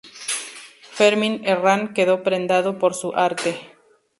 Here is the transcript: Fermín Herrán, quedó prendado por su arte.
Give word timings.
Fermín 0.97 1.43
Herrán, 1.45 1.93
quedó 1.93 2.23
prendado 2.23 2.79
por 2.79 2.95
su 2.95 3.13
arte. 3.13 3.71